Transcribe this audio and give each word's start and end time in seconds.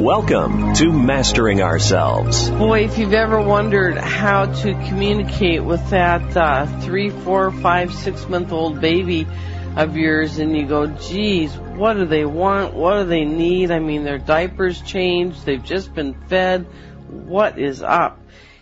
Welcome 0.00 0.74
to 0.74 0.92
Mastering 0.92 1.62
Ourselves. 1.62 2.50
Boy, 2.50 2.84
if 2.84 2.98
you've 2.98 3.14
ever 3.14 3.40
wondered 3.40 3.96
how 3.96 4.44
to 4.44 4.74
communicate 4.88 5.64
with 5.64 5.88
that 5.88 6.36
uh, 6.36 6.66
three, 6.82 7.08
four, 7.08 7.50
five, 7.50 7.94
six 7.94 8.28
month 8.28 8.52
old 8.52 8.78
baby 8.78 9.26
of 9.74 9.96
yours 9.96 10.36
and 10.36 10.54
you 10.54 10.66
go, 10.66 10.86
geez, 10.86 11.56
what 11.56 11.94
do 11.94 12.04
they 12.04 12.26
want? 12.26 12.74
What 12.74 13.04
do 13.04 13.04
they 13.06 13.24
need? 13.24 13.70
I 13.70 13.78
mean, 13.78 14.04
their 14.04 14.18
diapers 14.18 14.82
changed. 14.82 15.46
They've 15.46 15.64
just 15.64 15.94
been 15.94 16.12
fed. 16.28 16.66
What 17.08 17.58
is 17.58 17.82
up? 17.82 18.20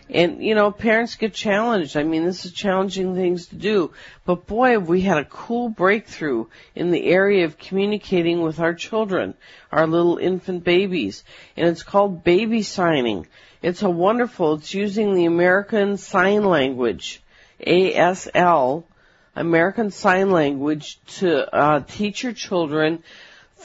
And, 0.09 0.43
you 0.43 0.53
know, 0.53 0.71
parents 0.71 1.15
get 1.15 1.33
challenged. 1.33 1.97
I 1.97 2.03
mean, 2.03 2.25
this 2.25 2.45
is 2.45 2.51
challenging 2.51 3.15
things 3.15 3.47
to 3.47 3.55
do. 3.55 3.91
But 4.23 4.45
boy, 4.45 4.71
have 4.71 4.87
we 4.87 5.01
had 5.01 5.17
a 5.17 5.25
cool 5.25 5.69
breakthrough 5.69 6.45
in 6.75 6.91
the 6.91 7.07
area 7.07 7.45
of 7.45 7.57
communicating 7.57 8.41
with 8.41 8.59
our 8.59 8.75
children, 8.75 9.33
our 9.71 9.87
little 9.87 10.17
infant 10.17 10.63
babies. 10.63 11.23
And 11.57 11.67
it's 11.67 11.81
called 11.81 12.23
baby 12.23 12.61
signing. 12.61 13.25
It's 13.63 13.81
a 13.81 13.89
wonderful, 13.89 14.55
it's 14.55 14.75
using 14.75 15.15
the 15.15 15.25
American 15.25 15.97
Sign 15.97 16.43
Language, 16.43 17.23
ASL, 17.65 18.83
American 19.35 19.89
Sign 19.89 20.29
Language 20.29 20.99
to 21.17 21.53
uh, 21.53 21.79
teach 21.79 22.21
your 22.21 22.33
children. 22.33 23.01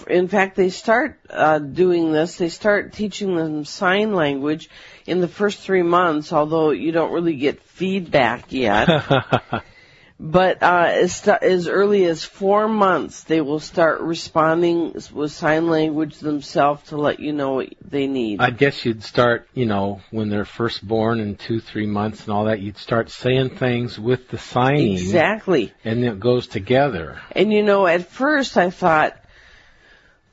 In 0.06 0.28
fact, 0.28 0.56
they 0.56 0.70
start 0.70 1.18
uh, 1.28 1.58
doing 1.58 2.12
this. 2.12 2.36
They 2.36 2.48
start 2.48 2.92
teaching 2.92 3.36
them 3.36 3.64
sign 3.64 4.14
language 4.14 4.70
in 5.06 5.20
the 5.20 5.28
first 5.28 5.60
three 5.60 5.82
months, 5.82 6.32
although 6.32 6.70
you 6.70 6.92
don't 6.92 7.12
really 7.12 7.36
get 7.36 7.60
feedback 7.62 8.52
yet. 8.52 8.88
but 10.20 10.62
uh, 10.62 10.86
as, 10.88 11.26
as 11.28 11.68
early 11.68 12.04
as 12.04 12.24
four 12.24 12.68
months, 12.68 13.24
they 13.24 13.40
will 13.40 13.60
start 13.60 14.00
responding 14.00 14.94
with 15.12 15.32
sign 15.32 15.68
language 15.68 16.18
themselves 16.18 16.88
to 16.88 16.96
let 16.96 17.20
you 17.20 17.32
know 17.32 17.54
what 17.54 17.74
they 17.82 18.06
need. 18.06 18.40
I 18.40 18.50
guess 18.50 18.84
you'd 18.84 19.02
start, 19.02 19.48
you 19.54 19.66
know, 19.66 20.00
when 20.10 20.30
they're 20.30 20.44
first 20.44 20.86
born 20.86 21.20
in 21.20 21.36
two, 21.36 21.60
three 21.60 21.86
months 21.86 22.24
and 22.24 22.32
all 22.32 22.44
that, 22.44 22.60
you'd 22.60 22.78
start 22.78 23.10
saying 23.10 23.50
things 23.56 23.98
with 23.98 24.28
the 24.28 24.38
signing. 24.38 24.92
Exactly. 24.92 25.72
And 25.84 26.04
it 26.04 26.20
goes 26.20 26.46
together. 26.46 27.20
And 27.32 27.52
you 27.52 27.62
know, 27.62 27.86
at 27.86 28.08
first 28.08 28.56
I 28.56 28.70
thought, 28.70 29.16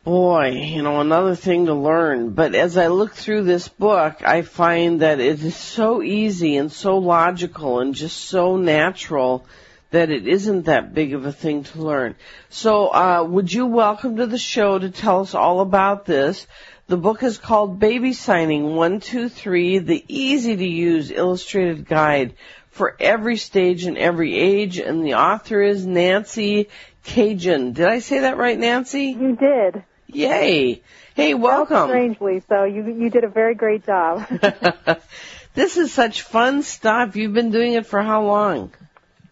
boy, 0.07 0.51
you 0.51 0.81
know, 0.83 1.01
another 1.01 1.35
thing 1.35 1.65
to 1.65 1.73
learn. 1.73 2.29
But 2.29 2.55
as 2.55 2.77
I 2.77 2.87
look 2.87 3.13
through 3.13 3.43
this 3.43 3.67
book, 3.67 4.23
I 4.23 4.41
find 4.41 5.01
that 5.01 5.19
it 5.19 5.43
is 5.43 5.57
so 5.57 6.01
easy 6.01 6.55
and 6.55 6.71
so 6.71 6.97
logical 6.97 7.81
and 7.81 7.93
just 7.93 8.15
so 8.15 8.55
natural 8.55 9.45
that 9.91 10.09
it 10.09 10.25
isn't 10.25 10.67
that 10.67 10.93
big 10.93 11.13
of 11.13 11.25
a 11.25 11.33
thing 11.33 11.65
to 11.65 11.81
learn. 11.81 12.15
So, 12.47 12.87
uh, 12.87 13.25
would 13.29 13.51
you 13.51 13.65
welcome 13.65 14.15
to 14.15 14.27
the 14.27 14.37
show 14.37 14.79
to 14.79 14.91
tell 14.91 15.19
us 15.19 15.35
all 15.35 15.59
about 15.59 16.05
this? 16.05 16.47
The 16.87 16.95
book 16.95 17.21
is 17.21 17.37
called 17.37 17.77
Baby 17.77 18.13
Signing 18.13 18.77
123, 18.77 19.79
the 19.79 20.05
easy 20.07 20.55
to 20.55 20.65
use 20.65 21.11
illustrated 21.11 21.85
guide 21.85 22.35
for 22.69 22.95
every 22.97 23.35
stage 23.35 23.83
and 23.83 23.97
every 23.97 24.39
age, 24.39 24.77
and 24.77 25.03
the 25.03 25.15
author 25.15 25.61
is 25.61 25.85
Nancy 25.85 26.69
Cadjan. 27.03 27.73
Did 27.73 27.87
I 27.87 27.99
say 27.99 28.19
that 28.19 28.37
right, 28.37 28.57
Nancy? 28.57 29.07
You 29.07 29.35
did. 29.35 29.83
Yay. 30.07 30.81
Hey, 31.15 31.33
welcome. 31.33 31.89
Strangely, 31.89 32.41
so 32.47 32.63
you 32.63 32.85
you 32.85 33.09
did 33.09 33.23
a 33.23 33.29
very 33.29 33.55
great 33.55 33.85
job. 33.85 34.25
this 35.53 35.75
is 35.77 35.91
such 35.91 36.21
fun 36.21 36.63
stuff. 36.63 37.15
You've 37.15 37.33
been 37.33 37.51
doing 37.51 37.73
it 37.73 37.85
for 37.85 38.01
how 38.01 38.23
long? 38.23 38.71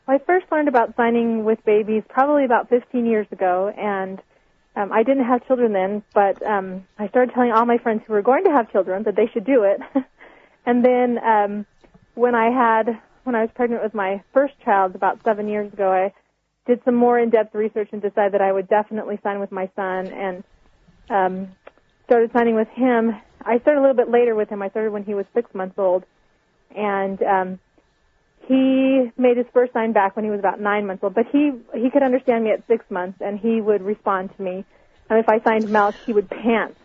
I 0.08 0.20
first 0.20 0.46
learned 0.52 0.68
about 0.68 0.96
signing 0.98 1.46
with 1.46 1.64
babies 1.66 2.04
probably 2.10 2.46
about 2.46 2.70
15 2.70 3.06
years 3.06 3.26
ago, 3.32 3.74
and 3.76 4.22
um, 4.76 4.92
I 4.92 5.04
didn't 5.04 5.26
have 5.26 5.48
children 5.48 5.72
then, 5.72 6.04
but 6.14 6.46
um, 6.46 6.86
I 7.00 7.08
started 7.08 7.34
telling 7.34 7.52
all 7.52 7.66
my 7.66 7.78
friends 7.78 8.02
who 8.06 8.14
were 8.14 8.22
going 8.22 8.44
to 8.44 8.52
have 8.52 8.72
children 8.72 9.04
that 9.04 9.16
they 9.16 9.28
should 9.34 9.46
do 9.46 9.64
it. 9.64 9.80
and 10.66 10.84
then 10.84 11.18
um, 11.24 11.66
when 12.16 12.36
I 12.36 12.52
had 12.52 13.00
when 13.24 13.36
I 13.36 13.42
was 13.42 13.50
pregnant 13.56 13.82
with 13.82 13.94
my 13.94 14.22
first 14.34 14.54
child 14.64 14.94
about 14.94 15.24
seven 15.24 15.48
years 15.48 15.72
ago, 15.72 15.92
I 15.92 16.14
did 16.68 16.82
some 16.84 16.96
more 16.96 17.18
in-depth 17.18 17.56
research 17.56 17.90
and 17.92 18.02
decided 18.02 18.34
that 18.34 18.42
I 18.42 18.52
would 18.52 18.68
definitely 18.68 19.20
sign 19.24 19.40
with 19.40 19.52
my 19.52 19.70
son, 19.76 20.08
and 20.08 20.44
um, 21.10 21.50
started 22.06 22.32
signing 22.34 22.56
with 22.56 22.68
him. 22.70 23.16
I 23.44 23.60
started 23.60 23.80
a 23.80 23.82
little 23.82 23.96
bit 23.96 24.10
later 24.10 24.36
with 24.36 24.50
him. 24.50 24.62
I 24.62 24.70
started 24.70 24.92
when 24.92 25.04
he 25.04 25.14
was 25.14 25.26
six 25.34 25.54
months 25.54 25.76
old, 25.78 26.04
and 26.76 27.22
um, 27.22 27.60
he 28.48 29.12
made 29.18 29.38
his 29.38 29.46
first 29.54 29.74
sign 29.74 29.94
back 29.94 30.16
when 30.16 30.26
he 30.26 30.32
was 30.32 30.40
about 30.40 30.60
nine 30.60 30.88
months 30.88 31.04
old, 31.04 31.14
but 31.14 31.26
he 31.32 31.52
he 31.74 31.90
could 31.90 32.04
understand 32.04 32.44
me 32.44 32.52
at 32.52 32.66
six 32.68 32.86
months, 32.90 33.20
and 33.22 33.40
he 33.40 33.62
would 33.62 33.82
respond 33.82 34.36
to 34.36 34.42
me. 34.42 34.66
And 35.10 35.20
if 35.20 35.30
I 35.30 35.40
signed 35.42 35.70
milk, 35.70 35.96
he 36.06 36.14
would 36.14 36.30
pant. 36.30 36.76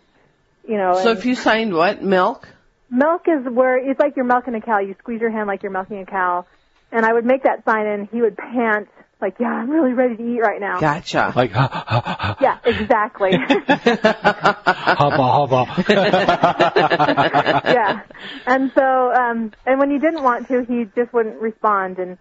You 0.69 0.77
know. 0.77 1.01
So 1.03 1.13
if 1.13 1.25
you 1.25 1.35
signed 1.35 1.73
what 1.73 2.03
milk? 2.03 2.49
Milk 2.91 3.23
is 3.29 3.47
where 3.51 3.79
it's 3.79 4.01
like 4.01 4.17
you're 4.17 4.25
milking 4.25 4.55
a 4.55 4.61
cow. 4.61 4.81
You 4.81 4.95
squeeze 4.99 5.21
your 5.21 5.31
hand 5.31 5.47
like 5.47 5.63
you're 5.63 5.73
milking 5.73 6.01
a 6.01 6.07
cow, 6.07 6.47
and 6.93 7.07
I 7.07 7.13
would 7.13 7.25
make 7.25 7.45
that 7.45 7.65
sign, 7.65 7.87
and 7.87 8.09
he 8.11 8.21
would 8.21 8.37
pant 8.37 8.89
like, 9.23 9.37
"Yeah, 9.39 9.49
I'm 9.53 9.71
really 9.71 9.93
ready 9.93 10.17
to 10.17 10.23
eat 10.23 10.41
right 10.41 10.61
now." 10.61 10.81
Gotcha. 10.81 11.33
Like, 11.35 11.53
ha, 11.53 11.69
ha, 11.69 12.01
ha. 12.19 12.37
Yeah, 12.41 12.59
exactly. 12.65 13.33
hubba, 13.37 15.17
hubba. 15.17 15.85
yeah. 17.73 18.01
And 18.47 18.73
so, 18.75 19.13
um, 19.13 19.53
and 19.67 19.79
when 19.79 19.91
he 19.91 19.99
didn't 19.99 20.23
want 20.23 20.49
to, 20.49 20.65
he 20.65 20.87
just 20.97 21.13
wouldn't 21.13 21.41
respond. 21.41 21.99
And 21.99 22.19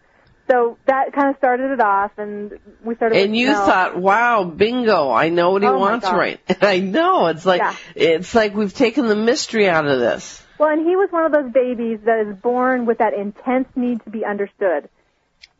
so 0.49 0.77
that 0.87 1.13
kind 1.13 1.29
of 1.29 1.37
started 1.37 1.71
it 1.71 1.79
off, 1.81 2.11
and 2.17 2.53
we 2.83 2.95
started. 2.95 3.17
And 3.21 3.31
with 3.31 3.39
you 3.39 3.47
milk. 3.49 3.65
thought, 3.65 3.97
"Wow, 3.97 4.43
bingo! 4.45 5.11
I 5.11 5.29
know 5.29 5.51
what 5.51 5.61
he 5.61 5.67
Oh, 5.67 5.73
my 5.73 5.79
wants 5.79 6.05
God. 6.07 6.17
right." 6.17 6.39
I 6.61 6.79
know. 6.79 7.27
It's 7.27 7.45
like 7.45 7.61
Yeah. 7.61 7.75
it's 7.95 8.33
like 8.33 8.55
we've 8.55 8.73
taken 8.73 9.07
the 9.07 9.15
mystery 9.15 9.69
out 9.69 9.85
of 9.87 9.99
this. 9.99 10.43
Well, 10.57 10.69
and 10.69 10.85
he 10.85 10.95
was 10.97 11.09
one 11.11 11.25
of 11.25 11.31
those 11.31 11.51
babies 11.53 11.99
that 12.03 12.19
is 12.27 12.35
born 12.35 12.85
with 12.85 12.97
that 12.97 13.13
intense 13.13 13.67
need 13.75 14.03
to 14.03 14.09
be 14.09 14.25
understood. 14.25 14.89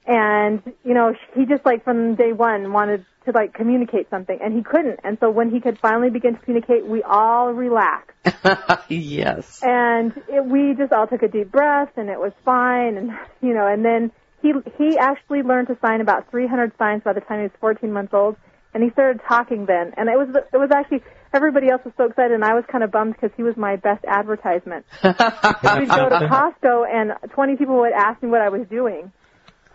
And, 0.10 0.64
you 0.84 0.96
know, 0.96 1.14
he 1.36 1.46
just 1.46 1.64
like 1.66 1.84
from 1.84 2.16
day 2.16 2.34
one 2.34 2.74
wanted 2.74 3.06
to 3.26 3.32
like 3.32 3.54
communicate 3.54 4.10
something 4.10 4.40
and 4.42 4.56
he 4.56 4.64
couldn't. 4.64 5.00
And 5.04 5.20
so 5.20 5.30
when 5.30 5.52
he 5.52 5.60
could 5.60 5.78
finally 5.78 6.10
begin 6.10 6.34
to 6.34 6.40
communicate, 6.42 6.84
we 6.84 7.04
all 7.04 7.54
relaxed. 7.54 8.18
yes. 8.90 9.60
And 9.62 10.14
it, 10.28 10.44
we 10.44 10.74
just 10.76 10.92
all 10.92 11.06
took 11.06 11.22
a 11.22 11.28
deep 11.28 11.52
breath 11.52 11.92
and 11.96 12.10
it 12.10 12.20
was 12.20 12.32
fine 12.44 12.98
and, 12.98 13.12
you 13.40 13.54
know, 13.54 13.68
and 13.68 13.86
then 13.86 14.12
he, 14.42 14.54
he 14.80 14.98
actually 14.98 15.44
learned 15.44 15.68
to 15.68 15.78
sign 15.80 16.02
about 16.02 16.32
300 16.32 16.72
signs 16.80 17.04
by 17.04 17.14
the 17.14 17.22
time 17.22 17.42
he 17.42 17.44
was 17.44 17.52
14 17.60 17.94
months 17.94 18.12
old 18.12 18.36
and 18.74 18.84
he 18.84 18.90
started 18.90 19.22
talking 19.28 19.68
then. 19.68 19.94
And 19.96 20.10
it 20.10 20.18
was, 20.18 20.30
it 20.52 20.58
was 20.58 20.72
actually, 20.74 21.04
everybody 21.36 21.70
else 21.70 21.84
was 21.86 21.94
so 21.98 22.06
excited 22.06 22.32
and 22.32 22.44
I 22.44 22.56
was 22.56 22.64
kind 22.72 22.84
of 22.84 22.90
bummed 22.90 23.14
because 23.14 23.30
he 23.38 23.44
was 23.44 23.56
my 23.56 23.76
best 23.76 24.04
advertisement. 24.06 24.88
We'd 25.04 25.14
go 25.14 26.10
to 26.10 26.28
Costco 26.66 26.88
and 26.92 27.12
20 27.32 27.58
people 27.58 27.78
would 27.82 27.94
ask 27.94 28.24
me 28.24 28.30
what 28.30 28.42
I 28.42 28.50
was 28.50 28.66
doing. 28.72 29.12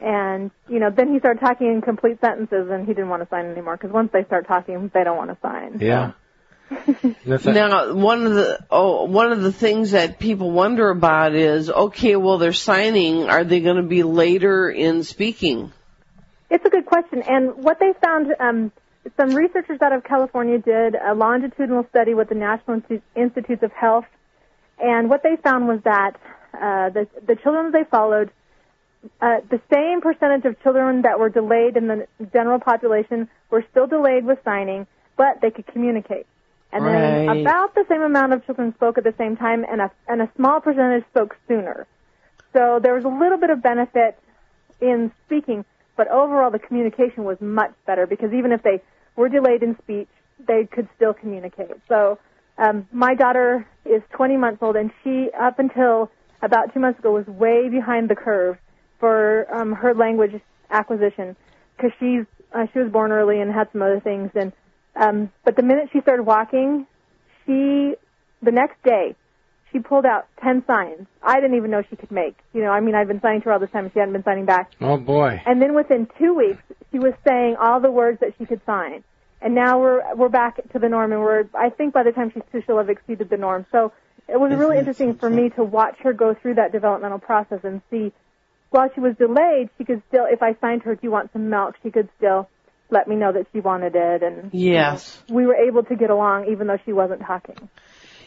And, 0.04 0.50
you 0.68 0.80
know, 0.80 0.90
then 0.90 1.10
he 1.12 1.18
started 1.18 1.40
talking 1.40 1.68
in 1.68 1.80
complete 1.80 2.20
sentences 2.20 2.68
and 2.70 2.86
he 2.86 2.92
didn't 2.92 3.08
want 3.08 3.22
to 3.22 3.28
sign 3.30 3.46
anymore 3.46 3.78
because 3.78 3.90
once 3.90 4.10
they 4.12 4.24
start 4.24 4.46
talking, 4.46 4.90
they 4.92 5.02
don't 5.02 5.16
want 5.16 5.30
to 5.30 5.38
sign. 5.40 5.78
Yeah. 5.80 6.12
That's 7.24 7.46
a- 7.46 7.52
Now, 7.52 7.94
one 7.94 8.26
of 8.26 8.34
the 8.34 8.58
oh, 8.70 9.04
one 9.04 9.32
of 9.32 9.40
the 9.42 9.52
things 9.52 9.92
that 9.92 10.18
people 10.18 10.50
wonder 10.50 10.90
about 10.90 11.34
is, 11.34 11.70
okay, 11.70 12.16
well, 12.16 12.36
they're 12.36 12.52
signing. 12.52 13.30
Are 13.30 13.44
they 13.44 13.60
going 13.60 13.76
to 13.76 13.82
be 13.82 14.02
later 14.02 14.68
in 14.68 15.04
speaking? 15.04 15.72
It's 16.50 16.64
a 16.66 16.70
good 16.70 16.84
question. 16.84 17.22
And 17.22 17.64
what 17.64 17.78
they 17.80 17.94
found, 18.02 18.26
um, 18.38 18.72
some 19.18 19.34
researchers 19.34 19.80
out 19.82 19.92
of 19.92 20.04
California 20.04 20.58
did 20.58 20.94
a 20.96 21.14
longitudinal 21.14 21.86
study 21.88 22.12
with 22.12 22.28
the 22.28 22.34
National 22.34 22.82
Institutes 23.16 23.62
of 23.62 23.72
Health. 23.72 24.04
And 24.78 25.08
what 25.08 25.22
they 25.22 25.36
found 25.42 25.66
was 25.66 25.80
that 25.84 26.12
uh, 26.52 26.90
the, 26.90 27.08
the 27.26 27.36
children 27.36 27.72
they 27.72 27.84
followed, 27.90 28.30
uh, 29.20 29.40
the 29.50 29.60
same 29.72 30.00
percentage 30.00 30.44
of 30.44 30.60
children 30.62 31.02
that 31.02 31.18
were 31.18 31.28
delayed 31.28 31.76
in 31.76 31.88
the 31.88 32.06
general 32.32 32.58
population 32.58 33.28
were 33.50 33.64
still 33.70 33.86
delayed 33.86 34.24
with 34.24 34.38
signing, 34.44 34.86
but 35.16 35.40
they 35.40 35.50
could 35.50 35.66
communicate. 35.66 36.26
And 36.72 36.84
then 36.84 37.28
about 37.28 37.74
the 37.76 37.84
same 37.88 38.02
amount 38.02 38.32
of 38.32 38.44
children 38.46 38.74
spoke 38.74 38.98
at 38.98 39.04
the 39.04 39.14
same 39.16 39.36
time, 39.36 39.64
and 39.70 39.80
a 39.80 39.92
and 40.08 40.20
a 40.20 40.28
small 40.34 40.60
percentage 40.60 41.04
spoke 41.10 41.36
sooner. 41.46 41.86
So 42.52 42.80
there 42.82 42.94
was 42.94 43.04
a 43.04 43.08
little 43.08 43.38
bit 43.38 43.50
of 43.50 43.62
benefit 43.62 44.18
in 44.80 45.12
speaking, 45.26 45.64
but 45.96 46.08
overall 46.08 46.50
the 46.50 46.58
communication 46.58 47.22
was 47.22 47.40
much 47.40 47.72
better 47.86 48.08
because 48.08 48.32
even 48.32 48.50
if 48.50 48.62
they 48.64 48.82
were 49.14 49.28
delayed 49.28 49.62
in 49.62 49.78
speech, 49.82 50.08
they 50.48 50.64
could 50.64 50.88
still 50.96 51.14
communicate. 51.14 51.76
So 51.88 52.18
um, 52.58 52.88
my 52.92 53.14
daughter 53.14 53.68
is 53.84 54.02
20 54.10 54.36
months 54.36 54.60
old, 54.60 54.74
and 54.74 54.90
she, 55.04 55.28
up 55.38 55.60
until 55.60 56.10
about 56.42 56.74
two 56.74 56.80
months 56.80 56.98
ago, 56.98 57.12
was 57.12 57.26
way 57.26 57.68
behind 57.68 58.08
the 58.08 58.16
curve 58.16 58.58
for 59.04 59.54
um, 59.54 59.72
her 59.72 59.92
language 59.92 60.40
acquisition 60.70 61.36
because 61.76 61.90
she's 62.00 62.24
uh, 62.54 62.64
she 62.72 62.78
was 62.78 62.90
born 62.90 63.12
early 63.12 63.38
and 63.38 63.52
had 63.52 63.68
some 63.70 63.82
other 63.82 64.00
things. 64.00 64.30
And 64.34 64.50
um, 64.96 65.30
but 65.44 65.56
the 65.56 65.62
minute 65.62 65.90
she 65.92 66.00
started 66.00 66.22
walking, 66.22 66.86
she 67.44 67.96
the 68.42 68.50
next 68.50 68.82
day 68.82 69.14
she 69.70 69.80
pulled 69.80 70.06
out 70.06 70.26
10 70.42 70.64
signs. 70.66 71.06
I 71.22 71.34
didn't 71.38 71.58
even 71.58 71.70
know 71.70 71.82
she 71.90 71.96
could 71.96 72.10
make. 72.10 72.34
You 72.54 72.62
know, 72.62 72.70
I 72.70 72.80
mean, 72.80 72.94
I've 72.94 73.08
been 73.08 73.20
signing 73.20 73.42
to 73.42 73.46
her 73.46 73.52
all 73.52 73.58
this 73.58 73.70
time, 73.72 73.84
and 73.84 73.92
she 73.92 73.98
hadn't 73.98 74.14
been 74.14 74.24
signing 74.24 74.46
back. 74.46 74.70
Oh 74.80 74.96
boy. 74.96 75.42
And 75.44 75.60
then 75.60 75.74
within 75.74 76.08
two 76.18 76.32
weeks, 76.32 76.62
she 76.90 76.98
was 76.98 77.12
saying 77.28 77.56
all 77.60 77.80
the 77.80 77.90
words 77.90 78.20
that 78.20 78.32
she 78.38 78.46
could 78.46 78.62
sign. 78.64 79.04
And 79.42 79.54
now 79.54 79.78
we're 79.80 80.14
we're 80.14 80.30
back 80.30 80.56
to 80.72 80.78
the 80.78 80.88
norm, 80.88 81.12
and 81.12 81.20
we're 81.20 81.44
I 81.52 81.68
think 81.68 81.92
by 81.92 82.04
the 82.04 82.12
time 82.12 82.30
she's 82.32 82.42
two, 82.50 82.62
she'll 82.64 82.78
have 82.78 82.88
exceeded 82.88 83.28
the 83.28 83.36
norm. 83.36 83.66
So 83.70 83.92
it 84.28 84.40
was 84.40 84.54
really 84.54 84.78
interesting 84.78 85.16
for 85.16 85.28
me 85.28 85.50
to 85.50 85.62
watch 85.62 85.96
her 85.98 86.14
go 86.14 86.32
through 86.32 86.54
that 86.54 86.72
developmental 86.72 87.18
process 87.18 87.60
and 87.64 87.82
see. 87.90 88.10
While 88.74 88.90
she 88.92 88.98
was 88.98 89.14
delayed, 89.16 89.70
she 89.78 89.84
could 89.84 90.02
still, 90.08 90.26
if 90.28 90.42
I 90.42 90.56
signed 90.60 90.82
her, 90.82 90.96
"Do 90.96 91.00
you 91.04 91.10
want 91.12 91.32
some 91.32 91.48
milk?" 91.48 91.76
She 91.84 91.92
could 91.92 92.08
still 92.16 92.48
let 92.90 93.06
me 93.06 93.14
know 93.14 93.30
that 93.30 93.46
she 93.52 93.60
wanted 93.60 93.94
it, 93.94 94.24
and 94.24 94.50
Yes. 94.52 95.22
we 95.30 95.46
were 95.46 95.54
able 95.54 95.84
to 95.84 95.94
get 95.94 96.10
along 96.10 96.46
even 96.48 96.66
though 96.66 96.80
she 96.84 96.92
wasn't 96.92 97.20
talking. 97.20 97.54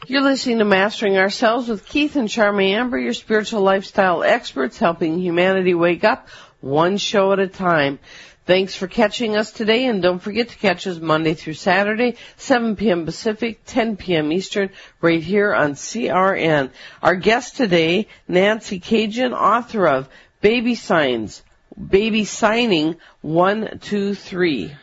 You're 0.06 0.22
listening 0.22 0.60
to 0.60 0.64
Mastering 0.64 1.18
Ourselves 1.18 1.68
with 1.68 1.86
Keith 1.86 2.16
and 2.16 2.30
Charmy 2.30 2.70
Amber, 2.72 2.98
your 2.98 3.12
spiritual 3.12 3.60
lifestyle 3.60 4.24
experts 4.24 4.80
helping 4.80 5.20
humanity 5.20 5.74
wake 5.74 6.06
up 6.06 6.30
one 6.62 6.96
show 6.96 7.34
at 7.34 7.40
a 7.40 7.48
time. 7.48 8.00
Thanks 8.46 8.74
for 8.74 8.88
catching 8.88 9.36
us 9.36 9.52
today 9.52 9.84
and 9.88 10.02
don't 10.02 10.20
forget 10.20 10.48
to 10.48 10.58
catch 10.58 10.88
us 10.88 10.98
Monday 10.98 11.34
through 11.34 11.56
Saturday, 11.56 12.16
7 12.38 12.78
p.m. 12.78 13.04
Pacific, 13.04 13.60
10 13.66 13.98
p.m. 13.98 14.32
Eastern, 14.32 14.70
right 15.02 15.22
here 15.22 15.54
on 15.54 15.74
CRN. 15.74 16.70
Our 17.04 17.16
guest 17.16 17.58
today, 17.58 18.08
Nancy 18.30 18.80
Cadjan, 18.80 19.34
author 19.34 19.86
of 19.86 20.08
Baby 20.42 20.75
Signs, 20.75 21.44
Baby 21.75 22.24
Signing 22.25 22.98
123. 23.22 24.75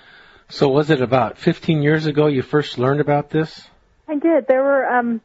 So 0.48 0.68
was 0.68 0.90
it 0.90 1.00
about 1.00 1.38
15 1.38 1.82
years 1.82 2.06
ago 2.06 2.26
you 2.26 2.42
first 2.42 2.78
learned 2.78 3.00
about 3.00 3.30
this? 3.30 3.66
I 4.08 4.16
did. 4.16 4.46
There 4.46 4.62
were 4.62 4.86
um, 4.86 5.20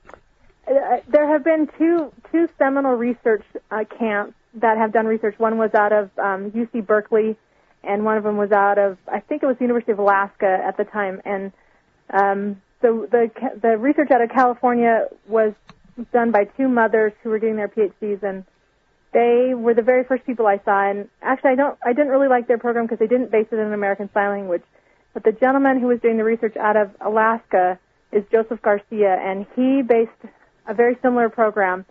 uh, 0.67 0.97
there 1.07 1.27
have 1.31 1.43
been 1.43 1.67
two 1.77 2.11
two 2.31 2.47
seminal 2.57 2.93
research 2.93 3.43
uh, 3.69 3.83
camps 3.97 4.33
that 4.55 4.77
have 4.77 4.93
done 4.93 5.05
research. 5.05 5.37
One 5.37 5.57
was 5.57 5.73
out 5.73 5.91
of 5.91 6.09
um, 6.17 6.51
UC 6.51 6.85
Berkeley, 6.85 7.35
and 7.83 8.05
one 8.05 8.17
of 8.17 8.23
them 8.23 8.37
was 8.37 8.51
out 8.51 8.77
of 8.77 8.97
I 9.07 9.19
think 9.19 9.43
it 9.43 9.45
was 9.45 9.57
the 9.57 9.65
University 9.65 9.91
of 9.91 9.99
Alaska 9.99 10.59
at 10.65 10.77
the 10.77 10.85
time. 10.85 11.21
And 11.25 11.51
um, 12.11 12.61
so 12.81 13.07
the 13.11 13.29
ca- 13.37 13.59
the 13.61 13.77
research 13.77 14.11
out 14.11 14.21
of 14.21 14.29
California 14.29 15.07
was 15.27 15.53
done 16.13 16.31
by 16.31 16.45
two 16.45 16.69
mothers 16.69 17.11
who 17.21 17.29
were 17.29 17.39
getting 17.39 17.57
their 17.57 17.67
PhDs, 17.67 18.23
and 18.23 18.45
they 19.13 19.53
were 19.55 19.73
the 19.73 19.81
very 19.81 20.03
first 20.03 20.25
people 20.25 20.45
I 20.45 20.59
saw. 20.63 20.89
And 20.89 21.09
actually, 21.21 21.51
I 21.51 21.55
don't 21.55 21.77
I 21.85 21.93
didn't 21.93 22.09
really 22.09 22.27
like 22.27 22.47
their 22.47 22.57
program 22.57 22.85
because 22.85 22.99
they 22.99 23.07
didn't 23.07 23.31
base 23.31 23.47
it 23.51 23.55
in 23.55 23.73
American 23.73 24.09
Sign 24.13 24.29
Language. 24.29 24.63
But 25.13 25.23
the 25.23 25.31
gentleman 25.31 25.79
who 25.79 25.87
was 25.87 25.99
doing 25.99 26.17
the 26.17 26.23
research 26.23 26.55
out 26.57 26.77
of 26.77 26.91
Alaska 27.01 27.79
is 28.11 28.23
Joseph 28.31 28.61
Garcia, 28.61 29.15
and 29.15 29.45
he 29.55 29.81
based 29.81 30.11
a 30.67 30.73
very 30.73 30.97
similar 31.01 31.29
program 31.29 31.85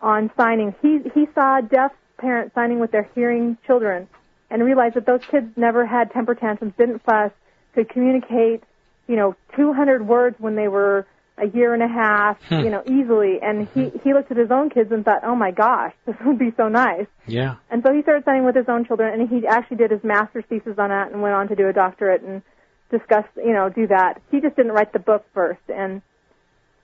on 0.00 0.30
signing. 0.36 0.74
He 0.80 1.00
he 1.14 1.26
saw 1.34 1.60
deaf 1.60 1.92
parents 2.18 2.54
signing 2.54 2.78
with 2.78 2.90
their 2.90 3.08
hearing 3.14 3.58
children, 3.66 4.08
and 4.50 4.64
realized 4.64 4.94
that 4.94 5.06
those 5.06 5.24
kids 5.30 5.48
never 5.56 5.84
had 5.84 6.10
temper 6.12 6.34
tantrums, 6.34 6.74
didn't 6.78 7.02
fuss, 7.02 7.32
could 7.74 7.88
communicate, 7.88 8.62
you 9.08 9.16
know, 9.16 9.34
200 9.56 10.06
words 10.06 10.36
when 10.38 10.54
they 10.54 10.68
were 10.68 11.06
a 11.36 11.46
year 11.48 11.74
and 11.74 11.82
a 11.82 11.88
half, 11.88 12.38
you 12.50 12.70
know, 12.70 12.82
easily. 12.86 13.38
And 13.42 13.68
he 13.74 13.90
he 14.02 14.14
looked 14.14 14.30
at 14.30 14.36
his 14.36 14.50
own 14.50 14.70
kids 14.70 14.92
and 14.92 15.04
thought, 15.04 15.22
oh 15.24 15.34
my 15.34 15.50
gosh, 15.50 15.92
this 16.06 16.16
would 16.24 16.38
be 16.38 16.52
so 16.56 16.68
nice. 16.68 17.06
Yeah. 17.26 17.56
And 17.70 17.82
so 17.84 17.92
he 17.92 18.02
started 18.02 18.24
signing 18.24 18.44
with 18.44 18.56
his 18.56 18.68
own 18.68 18.84
children, 18.84 19.18
and 19.18 19.28
he 19.28 19.46
actually 19.46 19.78
did 19.78 19.90
his 19.90 20.04
master's 20.04 20.44
thesis 20.48 20.78
on 20.78 20.90
that, 20.90 21.12
and 21.12 21.22
went 21.22 21.34
on 21.34 21.48
to 21.48 21.56
do 21.56 21.68
a 21.68 21.72
doctorate 21.72 22.22
and 22.22 22.42
discuss, 22.90 23.24
you 23.36 23.52
know, 23.52 23.68
do 23.68 23.86
that. 23.88 24.20
He 24.30 24.40
just 24.40 24.56
didn't 24.56 24.72
write 24.72 24.92
the 24.92 24.98
book 24.98 25.24
first, 25.34 25.62
and 25.68 26.02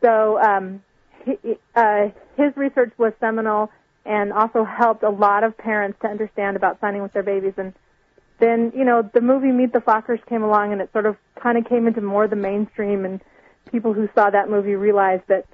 so 0.02 0.40
um, 0.40 0.82
he, 1.24 1.36
uh, 1.74 2.08
his 2.36 2.56
research 2.56 2.92
was 2.98 3.12
seminal 3.20 3.70
and 4.04 4.32
also 4.32 4.64
helped 4.64 5.02
a 5.02 5.10
lot 5.10 5.44
of 5.44 5.56
parents 5.58 5.98
to 6.02 6.08
understand 6.08 6.56
about 6.56 6.80
signing 6.80 7.02
with 7.02 7.12
their 7.12 7.22
babies. 7.22 7.52
And 7.58 7.74
then, 8.38 8.72
you 8.74 8.84
know, 8.84 9.08
the 9.12 9.20
movie 9.20 9.52
Meet 9.52 9.72
the 9.72 9.80
Fockers 9.80 10.24
came 10.26 10.42
along, 10.42 10.72
and 10.72 10.80
it 10.80 10.90
sort 10.92 11.06
of 11.06 11.16
kind 11.40 11.58
of 11.58 11.66
came 11.66 11.86
into 11.86 12.00
more 12.00 12.26
the 12.26 12.36
mainstream, 12.36 13.04
and 13.04 13.20
people 13.70 13.92
who 13.92 14.08
saw 14.14 14.30
that 14.30 14.48
movie 14.48 14.74
realized 14.74 15.24
that 15.28 15.46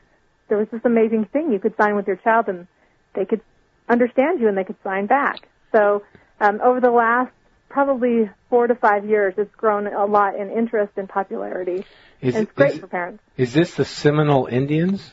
there 0.48 0.58
was 0.58 0.68
this 0.70 0.80
amazing 0.84 1.26
thing 1.32 1.52
you 1.52 1.58
could 1.58 1.74
sign 1.76 1.96
with 1.96 2.06
your 2.06 2.16
child, 2.16 2.48
and 2.48 2.66
they 3.14 3.24
could 3.24 3.40
understand 3.88 4.40
you, 4.40 4.48
and 4.48 4.56
they 4.56 4.64
could 4.64 4.76
sign 4.82 5.06
back. 5.06 5.48
So 5.72 6.02
um, 6.40 6.60
over 6.62 6.80
the 6.80 6.90
last 6.90 7.32
probably 7.68 8.30
four 8.48 8.66
to 8.66 8.74
five 8.74 9.04
years, 9.04 9.34
it's 9.36 9.54
grown 9.56 9.86
a 9.86 10.06
lot 10.06 10.36
in 10.36 10.50
interest 10.50 10.92
and 10.96 11.08
popularity. 11.08 11.84
Is, 12.20 12.34
and 12.34 12.44
it's 12.44 12.52
great 12.52 12.74
is, 12.74 12.78
for 12.78 12.86
parents. 12.86 13.22
is 13.36 13.52
this 13.52 13.74
the 13.74 13.84
Seminole 13.84 14.46
Indians? 14.46 15.12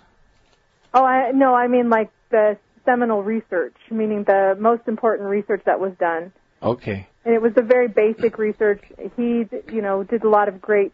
Oh, 0.93 1.03
I 1.03 1.31
no, 1.31 1.53
I 1.55 1.67
mean 1.67 1.89
like 1.89 2.11
the 2.29 2.57
seminal 2.85 3.23
research, 3.23 3.75
meaning 3.89 4.23
the 4.23 4.55
most 4.59 4.87
important 4.87 5.29
research 5.29 5.63
that 5.65 5.79
was 5.79 5.93
done. 5.99 6.31
Okay. 6.61 7.07
And 7.25 7.33
it 7.33 7.41
was 7.41 7.53
the 7.53 7.61
very 7.61 7.87
basic 7.87 8.37
research. 8.37 8.81
He, 9.15 9.45
you 9.71 9.81
know, 9.81 10.03
did 10.03 10.23
a 10.23 10.29
lot 10.29 10.47
of 10.49 10.61
great, 10.61 10.93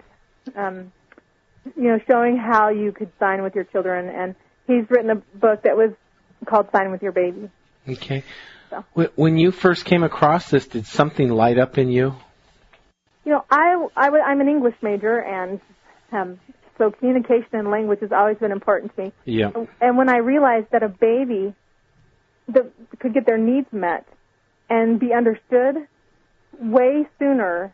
um, 0.56 0.92
you 1.66 1.90
know, 1.90 2.00
showing 2.10 2.38
how 2.38 2.70
you 2.70 2.92
could 2.92 3.12
sign 3.20 3.44
with 3.44 3.56
your 3.56 3.66
children. 3.66 4.10
And 4.10 4.36
he's 4.68 4.90
written 4.90 5.10
a 5.10 5.16
book 5.16 5.64
that 5.64 5.76
was 5.76 5.92
called 6.46 6.68
Sign 6.72 6.92
with 6.92 7.02
Your 7.02 7.12
Baby. 7.12 7.50
Okay. 7.88 8.24
So. 8.70 8.84
When 9.16 9.38
you 9.38 9.52
first 9.52 9.86
came 9.86 10.04
across 10.04 10.50
this, 10.50 10.68
did 10.68 10.86
something 10.86 11.30
light 11.30 11.58
up 11.58 11.78
in 11.78 11.90
you? 11.90 12.16
You 13.26 13.32
know, 13.34 13.46
I, 13.50 13.88
I 13.96 14.06
w- 14.06 14.24
I'm 14.24 14.42
an 14.42 14.48
English 14.48 14.76
major, 14.82 15.20
and 15.20 15.60
um, 16.12 16.40
so 16.78 16.92
communication 16.92 17.50
and 17.54 17.70
language 17.70 18.00
has 18.02 18.12
always 18.12 18.38
been 18.38 18.52
important 18.52 18.96
to 18.96 19.04
me. 19.06 19.12
Yeah. 19.26 19.52
And 19.82 19.98
when 19.98 20.10
I 20.10 20.18
realized 20.18 20.68
that 20.72 20.84
a 20.84 20.88
baby 20.88 21.54
that 22.48 22.72
could 23.00 23.14
get 23.14 23.26
their 23.26 23.38
needs 23.38 23.68
met 23.72 24.08
and 24.70 25.00
be 25.00 25.14
understood 25.14 25.88
way 26.60 27.08
sooner, 27.18 27.74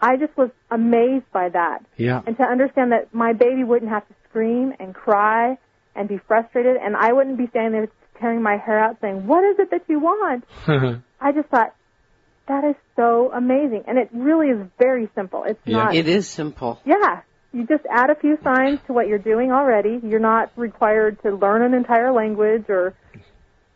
I 0.00 0.16
just 0.16 0.36
was 0.36 0.50
amazed 0.70 1.30
by 1.32 1.48
that. 1.48 1.84
Yeah. 1.96 2.22
And 2.26 2.36
to 2.36 2.42
understand 2.44 2.92
that 2.92 3.12
my 3.12 3.32
baby 3.32 3.64
wouldn't 3.64 3.90
have 3.90 4.06
to 4.08 4.14
scream 4.28 4.72
and 4.78 4.94
cry 4.94 5.58
and 5.96 6.08
be 6.08 6.18
frustrated, 6.28 6.76
and 6.76 6.96
I 6.96 7.12
wouldn't 7.12 7.38
be 7.38 7.48
standing 7.48 7.72
there 7.72 7.88
tearing 8.20 8.42
my 8.42 8.56
hair 8.56 8.78
out 8.78 8.98
saying, 9.00 9.26
"What 9.26 9.44
is 9.44 9.58
it 9.58 9.70
that 9.70 9.82
you 9.88 9.98
want?" 9.98 10.44
I 11.20 11.32
just 11.32 11.48
thought 11.48 11.74
that 12.46 12.64
is 12.64 12.76
so 12.96 13.30
amazing, 13.32 13.84
and 13.86 13.98
it 13.98 14.08
really 14.12 14.48
is 14.48 14.66
very 14.78 15.08
simple. 15.14 15.44
It's 15.44 15.60
Yeah. 15.64 15.76
not. 15.76 15.94
It 15.94 16.08
is 16.08 16.28
simple. 16.28 16.80
Yeah. 16.84 17.22
You 17.52 17.66
just 17.66 17.84
add 17.90 18.10
a 18.10 18.14
few 18.14 18.38
signs 18.44 18.78
to 18.86 18.92
what 18.92 19.08
you're 19.08 19.18
doing 19.18 19.50
already. 19.52 20.00
You're 20.02 20.20
not 20.20 20.50
required 20.56 21.20
to 21.22 21.30
learn 21.34 21.62
an 21.62 21.72
entire 21.74 22.12
language 22.12 22.66
or, 22.68 22.94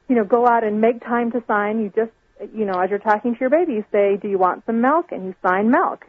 you 0.09 0.15
know, 0.17 0.25
go 0.25 0.47
out 0.47 0.63
and 0.63 0.81
make 0.81 1.01
time 1.01 1.33
to 1.33 1.43
sign. 1.49 1.81
You 1.81 1.91
just, 1.97 2.13
you 2.55 2.67
know, 2.67 2.75
as 2.79 2.91
you're 2.91 2.99
talking 2.99 3.33
to 3.35 3.41
your 3.41 3.49
baby, 3.49 3.73
you 3.73 3.85
say, 3.91 4.19
do 4.19 4.29
you 4.29 4.37
want 4.37 4.65
some 4.67 4.83
milk? 4.83 5.11
And 5.11 5.25
you 5.25 5.35
sign 5.43 5.71
milk 5.71 6.05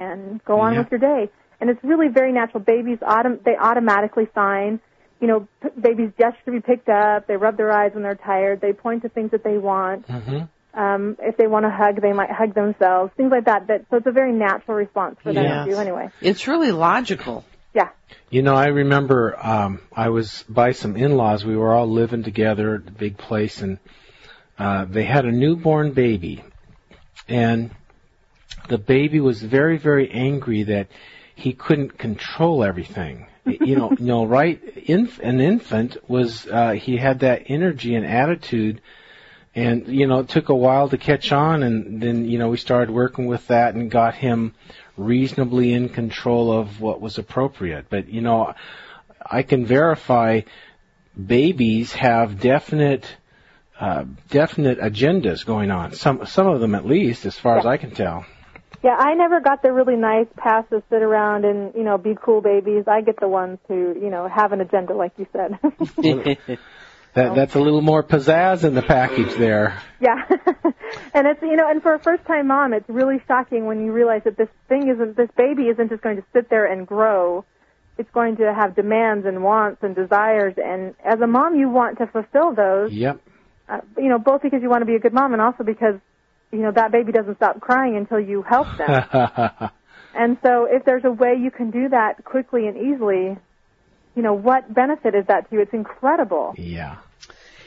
and 0.00 0.42
go 0.44 0.58
on 0.60 0.72
Yeah. 0.74 0.80
with 0.80 0.90
your 0.90 0.98
day. 1.00 1.30
And 1.60 1.70
it's 1.70 1.82
really 1.84 2.08
very 2.08 2.32
natural. 2.32 2.60
Babies, 2.60 2.98
autom- 3.02 3.42
they 3.44 3.56
automatically 3.56 4.28
sign. 4.34 4.80
You 5.20 5.28
know, 5.28 5.48
p- 5.62 5.68
babies 5.78 6.10
gesture 6.18 6.42
to 6.46 6.50
be 6.52 6.60
picked 6.60 6.88
up. 6.88 7.26
They 7.26 7.36
rub 7.36 7.56
their 7.58 7.70
eyes 7.70 7.92
when 7.92 8.02
they're 8.02 8.14
tired. 8.14 8.60
They 8.62 8.72
point 8.72 9.02
to 9.02 9.10
things 9.10 9.30
that 9.32 9.44
they 9.44 9.58
want. 9.58 10.06
hmm 10.06 10.40
Um, 10.72 11.16
if 11.20 11.36
they 11.36 11.46
want 11.48 11.64
to 11.66 11.70
hug, 11.70 12.00
they 12.00 12.12
might 12.12 12.30
hug 12.30 12.54
themselves. 12.54 13.12
Things 13.16 13.30
like 13.30 13.44
that. 13.46 13.66
That 13.66 13.84
so 13.90 13.96
it's 13.98 14.06
a 14.06 14.12
very 14.12 14.32
natural 14.32 14.76
response 14.76 15.16
for 15.22 15.32
them 15.32 15.44
Yes. 15.44 15.66
to 15.66 15.72
do 15.72 15.76
anyway. 15.78 16.08
It's 16.20 16.46
really 16.48 16.70
logical. 16.72 17.44
Yeah. 17.74 17.88
You 18.30 18.42
know, 18.42 18.54
I 18.54 18.68
remember 18.68 19.36
um, 19.40 19.80
I 19.94 20.08
was 20.08 20.44
by 20.48 20.70
some 20.72 20.96
in-laws. 20.96 21.44
We 21.44 21.56
were 21.56 21.72
all 21.74 21.88
living 21.88 22.22
together 22.22 22.76
at 22.76 22.88
a 22.88 22.92
big 22.92 23.18
place, 23.18 23.60
and 23.62 23.78
uh, 24.58 24.84
they 24.88 25.04
had 25.04 25.24
a 25.26 25.32
newborn 25.32 25.92
baby, 25.92 26.42
and 27.28 27.70
the 28.70 28.78
baby 28.78 29.20
was 29.20 29.42
very, 29.42 29.76
very 29.76 30.10
angry 30.10 30.62
that 30.62 30.86
he 31.34 31.52
couldn't 31.52 31.98
control 31.98 32.64
everything. 32.64 33.26
you 33.44 33.76
know, 33.76 33.90
you 33.90 34.06
know, 34.06 34.24
right? 34.24 34.62
Inf- 34.76 35.18
an 35.18 35.40
infant 35.40 35.96
was 36.08 36.46
uh, 36.46 36.72
he 36.72 36.96
had 36.96 37.20
that 37.20 37.42
energy 37.46 37.94
and 37.94 38.06
attitude. 38.06 38.80
And 39.54 39.88
you 39.88 40.06
know, 40.06 40.20
it 40.20 40.28
took 40.28 40.48
a 40.48 40.54
while 40.54 40.88
to 40.88 40.96
catch 40.96 41.32
on, 41.32 41.64
and 41.64 42.00
then 42.00 42.24
you 42.24 42.38
know 42.38 42.50
we 42.50 42.56
started 42.56 42.90
working 42.90 43.26
with 43.26 43.48
that 43.48 43.74
and 43.74 43.90
got 43.90 44.14
him 44.14 44.54
reasonably 44.96 45.72
in 45.72 45.88
control 45.88 46.52
of 46.52 46.80
what 46.80 47.00
was 47.00 47.18
appropriate. 47.18 47.86
But 47.90 48.08
you 48.08 48.20
know, 48.20 48.54
I 49.26 49.42
can 49.42 49.66
verify 49.66 50.42
babies 51.26 51.92
have 51.94 52.40
definite 52.40 53.04
uh, 53.80 54.04
definite 54.28 54.78
agendas 54.78 55.44
going 55.44 55.72
on. 55.72 55.94
Some 55.94 56.26
some 56.26 56.46
of 56.46 56.60
them 56.60 56.76
at 56.76 56.86
least, 56.86 57.26
as 57.26 57.36
far 57.36 57.58
as 57.58 57.66
I 57.66 57.76
can 57.76 57.90
tell. 57.90 58.24
Yeah, 58.82 58.96
I 58.96 59.14
never 59.14 59.40
got 59.40 59.62
the 59.62 59.72
really 59.72 59.96
nice 59.96 60.26
pass 60.38 60.64
to 60.70 60.82
sit 60.88 61.02
around 61.02 61.44
and 61.44 61.74
you 61.74 61.82
know 61.82 61.98
be 61.98 62.14
cool 62.20 62.40
babies. 62.40 62.84
I 62.86 63.02
get 63.02 63.20
the 63.20 63.28
ones 63.28 63.58
who 63.68 63.94
you 64.00 64.10
know 64.10 64.26
have 64.26 64.52
an 64.52 64.60
agenda, 64.60 64.94
like 64.94 65.12
you 65.18 65.26
said. 65.32 65.58
that 67.14 67.34
that's 67.34 67.54
a 67.54 67.60
little 67.60 67.82
more 67.82 68.02
pizzazz 68.02 68.64
in 68.64 68.74
the 68.74 68.82
package 68.82 69.34
there. 69.34 69.82
Yeah, 70.00 70.14
and 71.14 71.26
it's 71.26 71.42
you 71.42 71.56
know, 71.56 71.68
and 71.68 71.82
for 71.82 71.94
a 71.94 71.98
first 71.98 72.24
time 72.24 72.46
mom, 72.46 72.72
it's 72.72 72.88
really 72.88 73.20
shocking 73.28 73.66
when 73.66 73.84
you 73.84 73.92
realize 73.92 74.22
that 74.24 74.38
this 74.38 74.48
thing 74.68 74.88
isn't 74.88 75.14
this 75.14 75.30
baby 75.36 75.64
isn't 75.64 75.90
just 75.90 76.02
going 76.02 76.16
to 76.16 76.24
sit 76.32 76.48
there 76.48 76.64
and 76.64 76.86
grow. 76.86 77.44
It's 77.98 78.10
going 78.12 78.36
to 78.38 78.54
have 78.54 78.76
demands 78.76 79.26
and 79.26 79.44
wants 79.44 79.82
and 79.82 79.94
desires, 79.94 80.54
and 80.56 80.94
as 81.04 81.20
a 81.20 81.26
mom, 81.26 81.54
you 81.56 81.68
want 81.68 81.98
to 81.98 82.06
fulfill 82.06 82.54
those. 82.54 82.92
Yep. 82.92 83.20
Uh, 83.68 83.80
you 83.98 84.08
know, 84.08 84.18
both 84.18 84.40
because 84.40 84.62
you 84.62 84.70
want 84.70 84.80
to 84.80 84.86
be 84.86 84.94
a 84.94 84.98
good 84.98 85.12
mom, 85.12 85.34
and 85.34 85.42
also 85.42 85.64
because 85.64 85.96
you 86.52 86.58
know 86.58 86.72
that 86.72 86.92
baby 86.92 87.12
doesn't 87.12 87.36
stop 87.36 87.60
crying 87.60 87.96
until 87.96 88.20
you 88.20 88.42
help 88.42 88.66
them. 88.76 89.70
and 90.14 90.38
so, 90.44 90.64
if 90.64 90.84
there's 90.84 91.04
a 91.04 91.10
way 91.10 91.34
you 91.40 91.50
can 91.50 91.70
do 91.70 91.88
that 91.88 92.24
quickly 92.24 92.66
and 92.66 92.76
easily, 92.76 93.36
you 94.14 94.22
know, 94.22 94.34
what 94.34 94.72
benefit 94.72 95.14
is 95.14 95.26
that 95.28 95.48
to 95.48 95.56
you? 95.56 95.62
It's 95.62 95.72
incredible. 95.72 96.54
Yeah. 96.56 96.96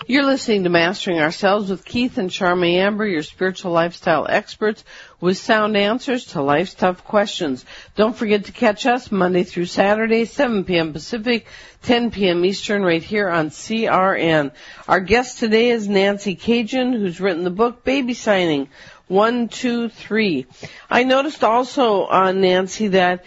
You're 0.06 0.26
listening 0.26 0.66
to 0.66 0.70
Mastering 0.70 1.22
Ourselves 1.22 1.70
with 1.70 1.86
Keith 1.86 2.18
and 2.18 2.30
Charmy 2.30 2.74
Amber, 2.74 3.06
your 3.06 3.24
spiritual 3.24 3.72
lifestyle 3.72 4.28
experts 4.28 4.84
with 5.22 5.38
sound 5.38 5.78
answers 5.78 6.26
to 6.28 6.42
life's 6.42 6.74
tough 6.74 7.06
questions. 7.06 7.64
Don't 7.96 8.16
forget 8.16 8.46
to 8.46 8.52
catch 8.52 8.86
us 8.86 9.14
Monday 9.14 9.44
through 9.44 9.68
Saturday, 9.68 10.26
7 10.26 10.66
p.m. 10.66 10.92
Pacific, 10.92 11.48
10 11.84 12.12
p.m. 12.12 12.44
Eastern, 12.44 12.84
right 12.84 13.02
here 13.02 13.30
on 13.30 13.50
CRN. 13.50 14.52
Our 14.90 15.00
guest 15.00 15.40
today 15.40 15.70
is 15.70 15.88
Nancy 15.88 16.36
Cadjan, 16.36 16.92
who's 16.92 17.22
written 17.22 17.46
the 17.46 17.50
book 17.50 17.86
Baby 17.86 18.14
Signing, 18.14 18.68
One, 19.08 19.48
Two, 19.48 19.88
Three. 19.88 20.48
I 20.90 21.04
noticed 21.04 21.46
also, 21.46 22.08
uh, 22.08 22.34
Nancy, 22.34 22.90
that 22.90 23.24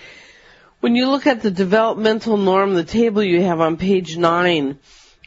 when 0.81 0.95
you 0.95 1.09
look 1.09 1.27
at 1.27 1.41
the 1.41 1.51
developmental 1.51 2.37
norm, 2.37 2.75
the 2.75 2.85
table 2.85 3.23
you 3.23 3.41
have 3.41 3.63
on 3.63 3.79
page 3.79 4.19
9, 4.19 4.79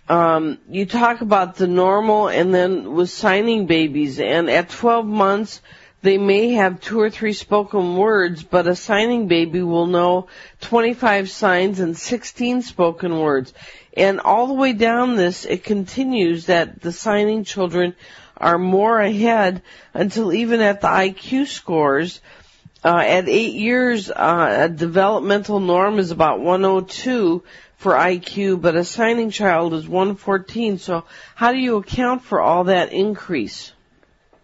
um, 0.09 0.57
you 0.69 0.85
talk 0.85 1.21
about 1.21 1.55
the 1.55 1.67
normal 1.67 2.29
and 2.29 2.53
then 2.53 2.93
with 2.93 3.09
signing 3.09 3.67
babies 3.67 4.19
and 4.19 4.49
at 4.49 4.69
12 4.69 5.05
months 5.05 5.61
they 6.01 6.17
may 6.17 6.51
have 6.53 6.79
two 6.79 6.99
or 6.99 7.09
three 7.09 7.33
spoken 7.33 7.97
words, 7.97 8.41
but 8.41 8.67
a 8.67 8.75
signing 8.75 9.27
baby 9.27 9.61
will 9.61 9.85
know 9.85 10.27
25 10.61 11.29
signs 11.29 11.81
and 11.81 11.97
16 11.97 12.61
spoken 12.61 13.19
words. 13.19 13.53
And 13.97 14.21
all 14.21 14.47
the 14.47 14.53
way 14.53 14.71
down 14.71 15.17
this, 15.17 15.43
it 15.43 15.65
continues 15.65 16.45
that 16.45 16.81
the 16.81 16.93
signing 16.93 17.43
children 17.43 17.95
are 18.37 18.57
more 18.57 18.99
ahead 18.99 19.61
until 19.93 20.31
even 20.31 20.61
at 20.61 20.79
the 20.79 20.87
IQ 20.87 21.47
scores, 21.47 22.21
uh, 22.83 23.03
at 23.05 23.27
eight 23.27 23.55
years, 23.55 24.09
uh, 24.09 24.67
a 24.67 24.69
developmental 24.69 25.59
norm 25.59 25.99
is 25.99 26.11
about 26.11 26.39
102, 26.39 27.43
for 27.79 27.93
IQ, 27.93 28.61
but 28.61 28.75
a 28.75 28.83
signing 28.83 29.29
child 29.29 29.73
is 29.73 29.87
114. 29.87 30.79
So 30.79 31.05
how 31.33 31.53
do 31.53 31.57
you 31.57 31.77
account 31.77 32.23
for 32.23 32.41
all 32.41 32.65
that 32.65 32.91
increase? 32.91 33.71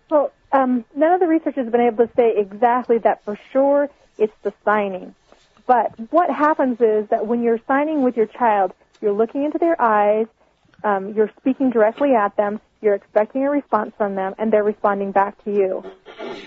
Well, 0.10 0.32
um, 0.54 0.86
none 0.96 1.12
of 1.12 1.20
the 1.20 1.28
research 1.28 1.56
has 1.56 1.70
been 1.70 1.82
able 1.82 2.08
to 2.08 2.14
say 2.16 2.34
exactly 2.38 2.98
that 3.00 3.26
for 3.26 3.38
sure 3.52 3.90
it's 4.18 4.34
the 4.44 4.54
signing. 4.64 5.16
But 5.68 6.00
what 6.12 6.30
happens 6.30 6.80
is 6.80 7.10
that 7.10 7.28
when 7.28 7.44
you're 7.44 7.60
signing 7.68 8.04
with 8.04 8.16
your 8.16 8.28
child, 8.28 8.72
you're 9.02 9.12
looking 9.12 9.44
into 9.44 9.58
their 9.58 9.80
eyes, 9.82 10.28
um, 10.86 11.14
you're 11.14 11.32
speaking 11.42 11.72
directly 11.72 12.14
at 12.14 12.38
them, 12.38 12.62
you're 12.82 12.94
expecting 12.96 13.44
a 13.44 13.50
response 13.50 13.92
from 13.98 14.16
them, 14.16 14.34
and 14.38 14.54
they're 14.54 14.64
responding 14.64 15.12
back 15.12 15.44
to 15.44 15.52
you. 15.52 15.84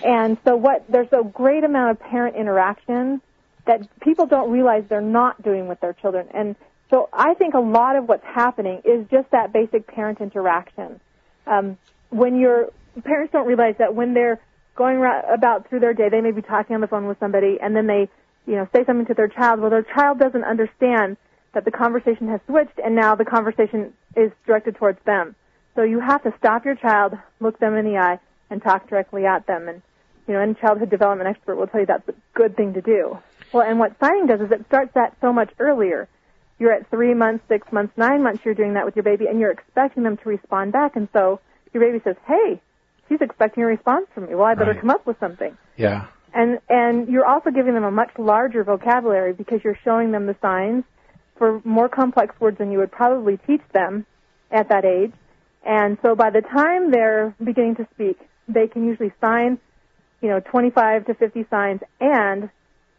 And 0.03 0.39
so 0.43 0.55
what, 0.55 0.85
there's 0.89 1.11
a 1.11 1.23
great 1.23 1.63
amount 1.63 1.91
of 1.91 1.99
parent 1.99 2.35
interaction 2.35 3.21
that 3.65 3.87
people 3.99 4.25
don't 4.25 4.49
realize 4.49 4.85
they're 4.89 5.01
not 5.01 5.43
doing 5.43 5.67
with 5.67 5.79
their 5.81 5.93
children. 5.93 6.27
And 6.33 6.55
so 6.89 7.09
I 7.13 7.33
think 7.35 7.53
a 7.53 7.59
lot 7.59 7.95
of 7.95 8.07
what's 8.07 8.25
happening 8.25 8.81
is 8.83 9.05
just 9.11 9.29
that 9.31 9.53
basic 9.53 9.87
parent 9.87 10.21
interaction. 10.21 10.99
Um, 11.45 11.77
when 12.09 12.39
your 12.39 12.69
parents 13.03 13.31
don't 13.31 13.47
realize 13.47 13.75
that 13.77 13.93
when 13.93 14.13
they're 14.13 14.39
going 14.75 14.97
about 15.31 15.69
through 15.69 15.81
their 15.81 15.93
day, 15.93 16.09
they 16.09 16.21
may 16.21 16.31
be 16.31 16.41
talking 16.41 16.73
on 16.73 16.81
the 16.81 16.87
phone 16.87 17.07
with 17.07 17.19
somebody, 17.19 17.57
and 17.61 17.75
then 17.75 17.85
they, 17.85 18.09
you 18.47 18.55
know, 18.55 18.67
say 18.73 18.83
something 18.85 19.05
to 19.07 19.13
their 19.13 19.27
child. 19.27 19.59
Well, 19.59 19.69
their 19.69 19.83
child 19.83 20.19
doesn't 20.19 20.43
understand 20.43 21.17
that 21.53 21.65
the 21.65 21.71
conversation 21.71 22.27
has 22.29 22.39
switched, 22.47 22.79
and 22.83 22.95
now 22.95 23.15
the 23.15 23.25
conversation 23.25 23.93
is 24.15 24.31
directed 24.45 24.75
towards 24.75 24.99
them. 25.05 25.35
So 25.75 25.83
you 25.83 25.99
have 25.99 26.23
to 26.23 26.33
stop 26.37 26.65
your 26.65 26.75
child, 26.75 27.13
look 27.39 27.59
them 27.59 27.75
in 27.75 27.85
the 27.85 27.97
eye, 27.97 28.19
and 28.49 28.61
talk 28.61 28.89
directly 28.89 29.25
at 29.25 29.45
them. 29.45 29.67
And 29.67 29.81
you 30.27 30.33
know, 30.33 30.41
any 30.41 30.53
childhood 30.55 30.89
development 30.89 31.29
expert 31.29 31.55
will 31.55 31.67
tell 31.67 31.81
you 31.81 31.85
that's 31.85 32.07
a 32.07 32.13
good 32.33 32.55
thing 32.55 32.73
to 32.73 32.81
do. 32.81 33.17
Well, 33.51 33.67
and 33.67 33.79
what 33.79 33.95
signing 33.99 34.27
does 34.27 34.41
is 34.41 34.51
it 34.51 34.65
starts 34.67 34.93
that 34.95 35.17
so 35.21 35.33
much 35.33 35.49
earlier 35.59 36.07
you're 36.59 36.73
at 36.73 36.89
three 36.89 37.13
months, 37.13 37.43
six 37.47 37.71
months, 37.71 37.93
nine 37.97 38.21
months, 38.21 38.41
you're 38.43 38.53
doing 38.53 38.73
that 38.73 38.85
with 38.85 38.95
your 38.95 39.03
baby, 39.03 39.27
and 39.27 39.39
you're 39.39 39.51
expecting 39.51 40.03
them 40.03 40.17
to 40.17 40.29
respond 40.29 40.73
back. 40.73 40.95
And 40.95 41.07
so 41.13 41.39
your 41.73 41.83
baby 41.83 42.01
says, 42.03 42.17
"Hey, 42.27 42.61
she's 43.07 43.21
expecting 43.21 43.63
a 43.63 43.65
response 43.65 44.07
from 44.13 44.27
me. 44.27 44.35
Well, 44.35 44.45
I 44.45 44.55
better 44.55 44.71
right. 44.71 44.79
come 44.79 44.89
up 44.89 45.05
with 45.05 45.19
something." 45.19 45.57
Yeah. 45.77 46.07
And 46.33 46.59
and 46.69 47.07
you're 47.07 47.25
also 47.25 47.49
giving 47.49 47.73
them 47.73 47.85
a 47.85 47.91
much 47.91 48.11
larger 48.17 48.63
vocabulary 48.63 49.33
because 49.33 49.63
you're 49.63 49.79
showing 49.83 50.11
them 50.11 50.27
the 50.27 50.35
signs 50.41 50.83
for 51.37 51.61
more 51.63 51.89
complex 51.89 52.39
words 52.39 52.57
than 52.57 52.71
you 52.71 52.77
would 52.79 52.91
probably 52.91 53.37
teach 53.37 53.61
them 53.73 54.05
at 54.51 54.69
that 54.69 54.85
age. 54.85 55.13
And 55.65 55.97
so 56.01 56.15
by 56.15 56.29
the 56.29 56.41
time 56.41 56.91
they're 56.91 57.33
beginning 57.43 57.75
to 57.77 57.87
speak, 57.93 58.19
they 58.47 58.67
can 58.67 58.85
usually 58.85 59.11
sign, 59.21 59.59
you 60.21 60.29
know, 60.29 60.39
25 60.39 61.05
to 61.05 61.13
50 61.13 61.45
signs 61.49 61.81
and 61.99 62.49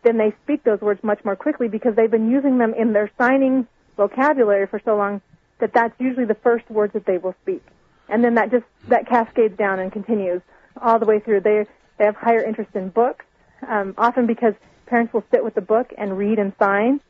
then 0.03 0.17
they 0.17 0.35
speak 0.45 0.65
those 0.65 0.81
words 0.81 1.03
much 1.03 1.25
more 1.25 1.37
quickly 1.37 1.69
because 1.69 1.95
they've 1.95 2.11
been 2.11 2.31
using 2.31 2.59
them 2.59 2.75
in 2.75 2.93
their 2.93 3.11
signing 3.19 3.67
vocabulary 3.97 4.67
for 4.67 4.81
so 4.85 4.97
long 4.97 5.21
that 5.59 5.73
that's 5.73 5.99
usually 6.01 6.25
the 6.25 6.35
first 6.35 6.69
words 6.71 6.93
that 6.95 7.05
they 7.05 7.19
will 7.19 7.35
speak. 7.43 7.63
And 8.09 8.25
then 8.25 8.35
that 8.35 8.51
just, 8.51 8.65
that 8.89 9.07
cascades 9.07 9.57
down 9.57 9.79
and 9.79 9.93
continues 9.93 10.41
all 10.81 10.99
the 10.99 11.07
way 11.07 11.21
through. 11.21 11.41
They, 11.41 11.67
they 11.99 12.05
have 12.07 12.17
higher 12.17 12.43
interest 12.43 12.71
in 12.75 12.89
books, 12.89 13.25
um, 13.67 13.95
often 13.99 14.27
because 14.27 14.55
parents 14.87 15.13
will 15.13 15.25
sit 15.31 15.45
with 15.45 15.55
the 15.55 15.61
book 15.61 15.93
and 15.97 16.17
read 16.17 16.39
and 16.39 16.53
sign. 16.59 17.01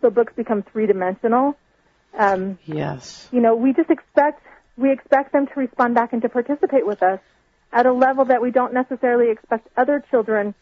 So 0.00 0.10
books 0.10 0.32
become 0.36 0.62
three 0.62 0.86
dimensional. 0.86 1.56
Um, 2.16 2.58
yes. 2.64 3.28
You 3.32 3.40
know, 3.40 3.56
we 3.56 3.72
just 3.72 3.90
expect, 3.90 4.42
we 4.76 4.92
expect 4.92 5.32
them 5.32 5.46
to 5.48 5.52
respond 5.56 5.94
back 5.94 6.12
and 6.12 6.22
to 6.22 6.28
participate 6.28 6.86
with 6.86 7.02
us 7.02 7.20
at 7.72 7.86
a 7.86 7.92
level 7.92 8.26
that 8.26 8.40
we 8.40 8.52
don't 8.52 8.72
necessarily 8.72 9.30
expect 9.30 9.68
other 9.76 10.02
children 10.10 10.54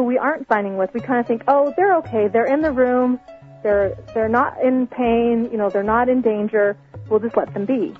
who 0.00 0.06
we 0.06 0.16
aren't 0.16 0.48
signing 0.48 0.78
with, 0.78 0.94
we 0.94 1.00
kind 1.00 1.20
of 1.20 1.26
think, 1.26 1.42
oh, 1.46 1.74
they're 1.76 1.96
okay. 1.96 2.26
They're 2.28 2.46
in 2.46 2.62
the 2.62 2.72
room. 2.72 3.20
They're 3.62 3.98
they're 4.14 4.30
not 4.30 4.58
in 4.62 4.86
pain. 4.86 5.50
You 5.52 5.58
know, 5.58 5.68
they're 5.68 5.82
not 5.82 6.08
in 6.08 6.22
danger. 6.22 6.78
We'll 7.10 7.20
just 7.20 7.36
let 7.36 7.52
them 7.52 7.66
be. 7.66 7.94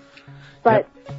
But 0.62 0.88
yep. 1.07 1.16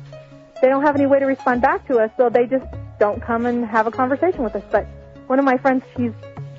they 0.59 0.69
don't 0.69 0.81
have 0.81 0.95
any 0.95 1.05
way 1.05 1.19
to 1.19 1.25
respond 1.25 1.61
back 1.61 1.87
to 1.87 1.99
us, 1.99 2.09
so 2.17 2.29
they 2.29 2.47
just 2.47 2.65
don't 2.99 3.21
come 3.21 3.45
and 3.45 3.63
have 3.63 3.85
a 3.85 3.91
conversation 3.91 4.43
with 4.43 4.55
us. 4.55 4.63
But 4.71 4.87
one 5.27 5.37
of 5.37 5.45
my 5.45 5.57
friends, 5.57 5.83
she's 5.95 6.13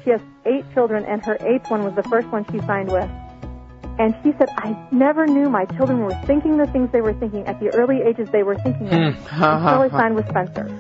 she 0.05 0.11
has 0.11 0.21
eight 0.47 0.65
children, 0.73 1.05
and 1.05 1.25
her 1.25 1.37
eighth 1.41 1.69
one 1.69 1.83
was 1.83 1.95
the 1.97 2.05
first 2.05 2.29
one 2.29 2.45
she 2.53 2.61
signed 2.61 2.93
with. 2.93 3.11
And 3.99 4.15
she 4.23 4.33
said, 4.39 4.49
I 4.57 4.77
never 4.93 5.27
knew 5.27 5.51
my 5.51 5.65
children 5.65 5.99
were 5.99 6.15
thinking 6.27 6.59
the 6.59 6.67
things 6.69 6.91
they 6.93 7.01
were 7.01 7.13
thinking 7.13 7.45
at 7.47 7.59
the 7.59 7.75
early 7.75 8.03
ages 8.03 8.29
they 8.31 8.45
were 8.45 8.55
thinking 8.55 8.87
of 8.87 9.15
hmm. 9.17 9.43
until 9.43 9.83
I 9.83 9.89
signed 10.01 10.15
with 10.15 10.29
Spencer. 10.29 10.71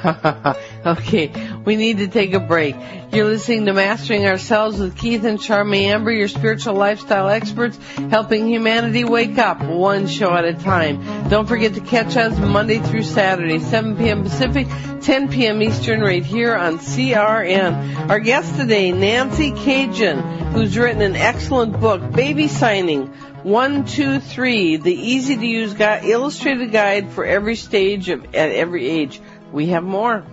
okay, 0.86 1.30
we 1.64 1.76
need 1.76 1.98
to 1.98 2.08
take 2.08 2.32
a 2.32 2.40
break. 2.40 2.74
You're 3.12 3.26
listening 3.26 3.66
to 3.66 3.74
Mastering 3.74 4.24
Ourselves 4.26 4.78
with 4.78 4.96
Keith 4.96 5.24
and 5.24 5.38
Charmy 5.38 5.82
Amber, 5.82 6.10
your 6.10 6.28
spiritual 6.28 6.74
lifestyle 6.74 7.28
experts, 7.28 7.78
helping 8.08 8.46
humanity 8.46 9.04
wake 9.04 9.36
up 9.36 9.62
one 9.62 10.06
show 10.06 10.32
at 10.32 10.46
a 10.46 10.54
time. 10.54 11.28
Don't 11.28 11.46
forget 11.46 11.74
to 11.74 11.80
catch 11.80 12.16
us 12.16 12.38
Monday 12.38 12.78
through 12.78 13.02
Saturday, 13.02 13.58
7 13.58 13.96
p.m. 13.96 14.22
Pacific, 14.22 14.68
10 15.02 15.28
p.m. 15.28 15.62
Eastern, 15.62 16.00
right 16.00 16.24
here 16.24 16.54
on 16.56 16.78
CRN. 16.78 18.08
Our 18.08 18.20
guest 18.20 18.56
today, 18.56 18.92
Nancy 18.92 19.50
Cadjan, 19.50 20.52
who's 20.52 20.78
written 20.78 21.02
an 21.02 21.16
excellent 21.16 21.78
book, 21.78 22.12
Baby 22.12 22.48
Signing. 22.48 23.12
One, 23.42 23.86
two, 23.86 24.20
three, 24.20 24.76
the 24.76 24.94
easy 24.94 25.34
to 25.34 25.46
use 25.46 25.74
illustrated 25.80 26.72
guide 26.72 27.10
for 27.12 27.24
every 27.24 27.56
stage 27.56 28.10
of, 28.10 28.22
at 28.34 28.52
every 28.52 28.86
age. 28.86 29.18
We 29.52 29.66
have 29.68 29.82
more. 29.84 30.24